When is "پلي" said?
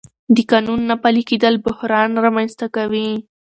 1.01-1.23